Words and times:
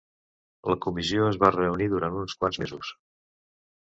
La 0.73 0.77
comissió 0.85 1.27
es 1.33 1.39
va 1.45 1.51
reunir 1.57 1.91
durant 1.93 2.17
uns 2.25 2.39
quants 2.41 2.61
mesos. 2.65 2.95